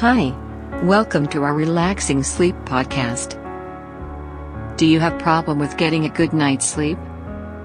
[0.00, 0.34] Hi.
[0.82, 3.32] Welcome to our relaxing sleep podcast.
[4.76, 6.98] Do you have problem with getting a good night's sleep?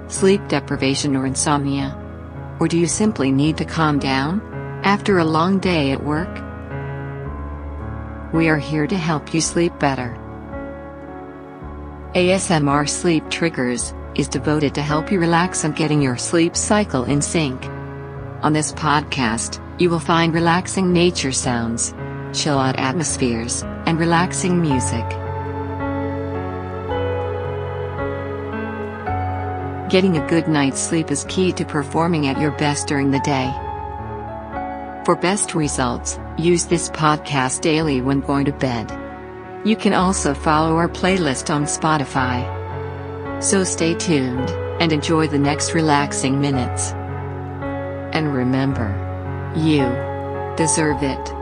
[0.07, 1.93] Sleep deprivation or insomnia?
[2.61, 4.39] Or do you simply need to calm down
[4.85, 6.33] after a long day at work?
[8.33, 10.17] We are here to help you sleep better.
[12.15, 17.21] ASMR Sleep Triggers is devoted to help you relax and getting your sleep cycle in
[17.21, 17.65] sync.
[18.41, 21.93] On this podcast, you will find relaxing nature sounds,
[22.33, 25.07] chill out atmospheres, and relaxing music.
[29.89, 33.51] Getting a good night's sleep is key to performing at your best during the day.
[35.03, 38.89] For best results, use this podcast daily when going to bed.
[39.65, 42.41] You can also follow our playlist on Spotify.
[43.43, 46.93] So stay tuned and enjoy the next relaxing minutes.
[48.13, 48.95] And remember,
[49.55, 49.83] you
[50.55, 51.40] deserve it.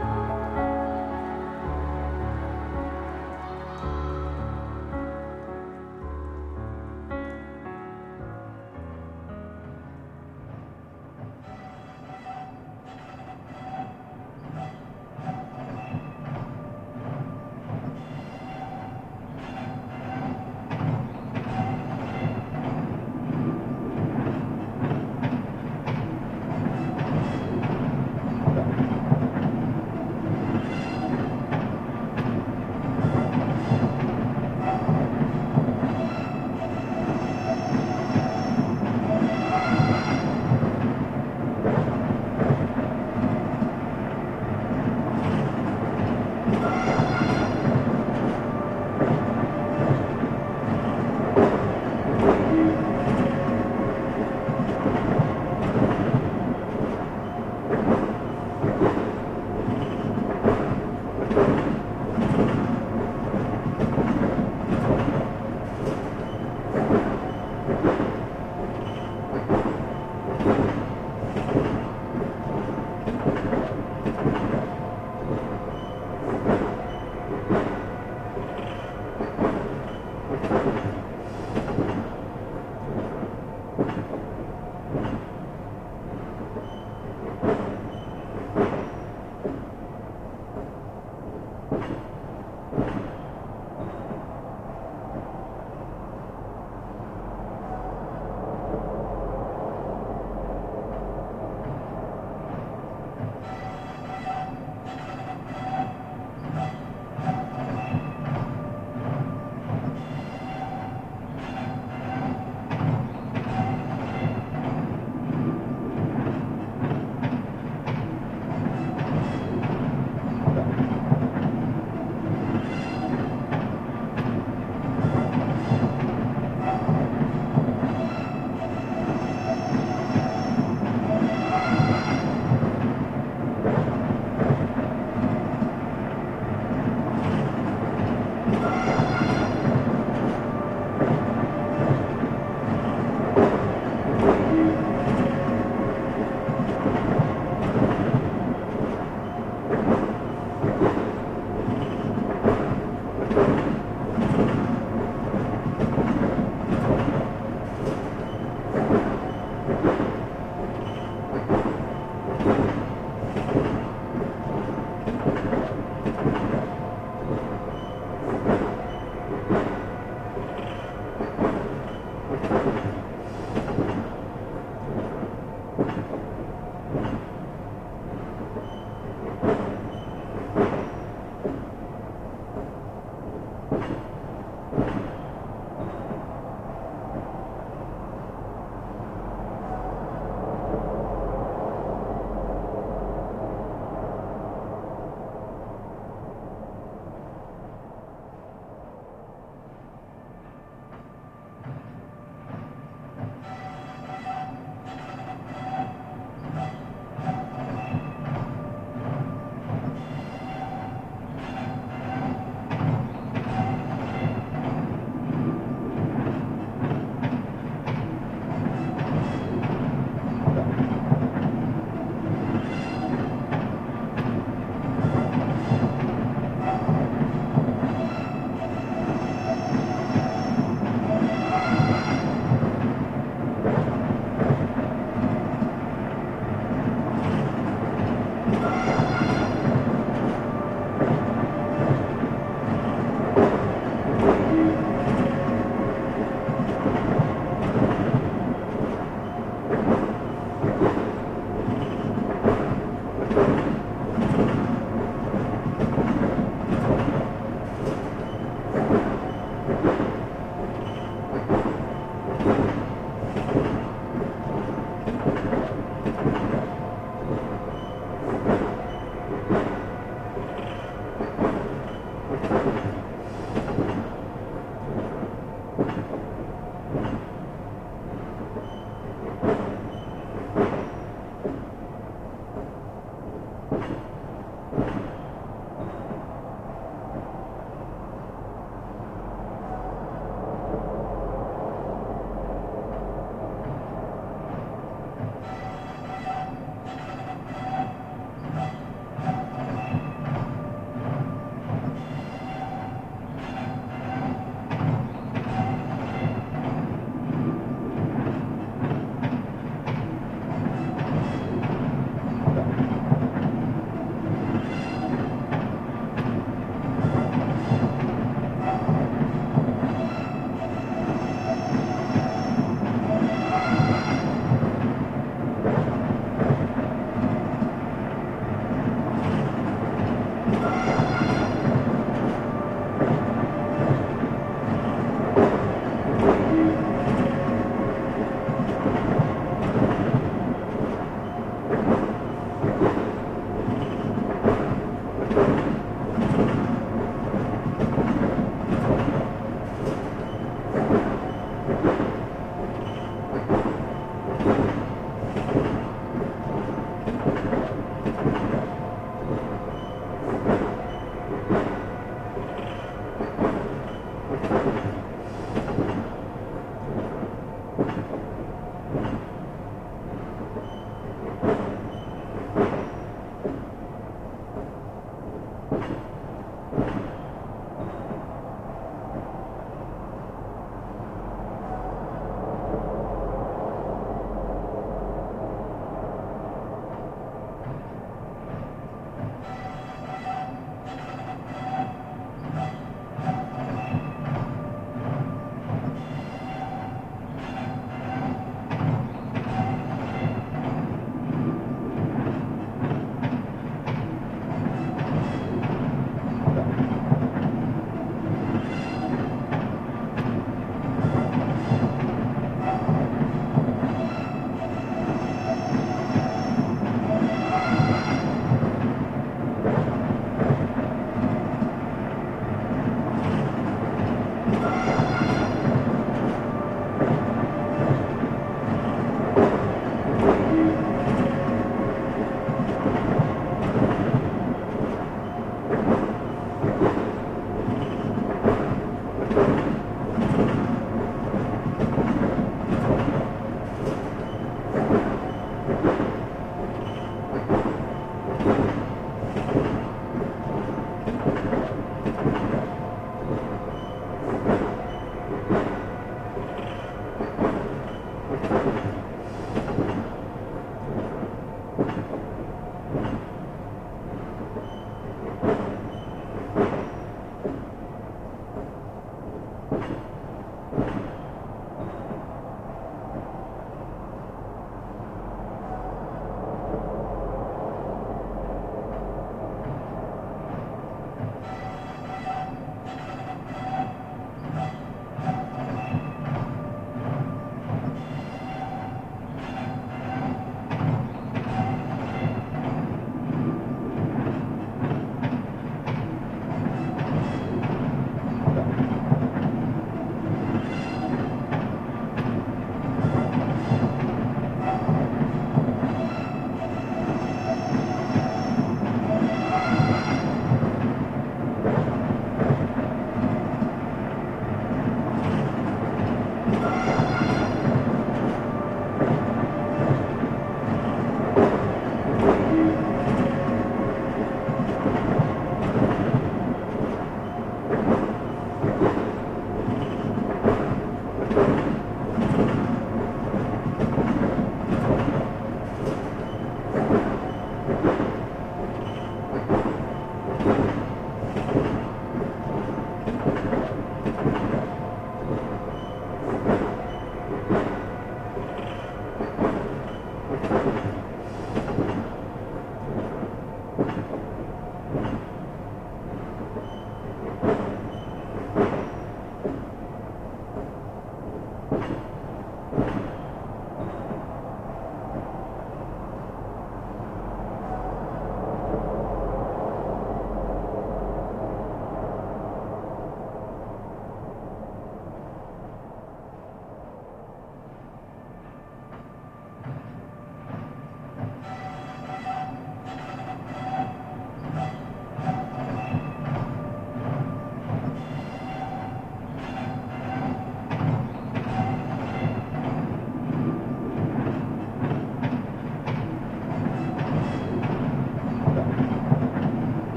[250.80, 251.09] Bye.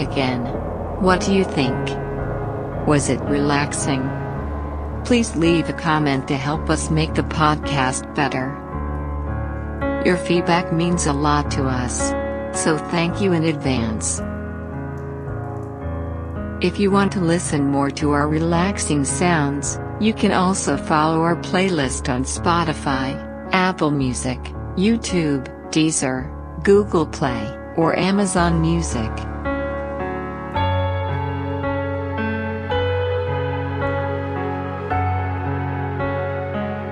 [0.00, 0.44] Again.
[1.00, 1.76] What do you think?
[2.86, 4.02] Was it relaxing?
[5.04, 8.56] Please leave a comment to help us make the podcast better.
[10.04, 12.10] Your feedback means a lot to us,
[12.58, 14.20] so thank you in advance.
[16.64, 21.36] If you want to listen more to our relaxing sounds, you can also follow our
[21.36, 23.16] playlist on Spotify,
[23.52, 24.38] Apple Music,
[24.76, 26.28] YouTube, Deezer,
[26.62, 29.10] Google Play, or Amazon Music.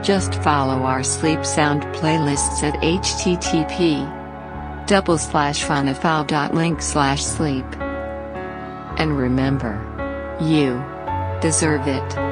[0.09, 5.63] Just follow our sleep sound playlists at http double slash
[6.55, 7.67] link slash sleep.
[8.97, 9.77] And remember,
[10.41, 10.83] you
[11.43, 12.28] deserve it.